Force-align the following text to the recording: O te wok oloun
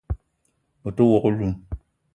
O 0.87 0.89
te 0.95 1.03
wok 1.09 1.23
oloun 1.29 1.55